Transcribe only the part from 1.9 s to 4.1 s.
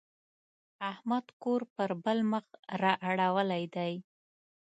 بل مخ را اړولی دی.